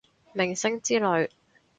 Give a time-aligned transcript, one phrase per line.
[0.33, 1.29] 明星之類